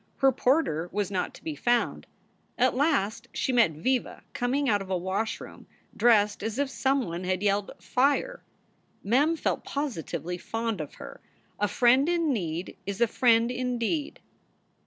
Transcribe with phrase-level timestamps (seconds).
[0.17, 2.07] Her porter was not to be found.
[2.57, 7.05] At last she met Viva coming out of a wash room, dressed as if some
[7.05, 8.41] one had yelled "Fire."
[9.03, 11.21] Mem felt positively fond of her;
[11.59, 14.19] a friend in need is a friend indeed.